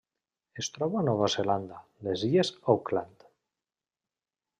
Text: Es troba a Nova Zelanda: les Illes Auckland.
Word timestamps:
Es 0.61 0.69
troba 0.77 1.01
a 1.01 1.05
Nova 1.09 1.27
Zelanda: 1.33 1.77
les 2.07 2.23
Illes 2.29 2.51
Auckland. 2.75 3.27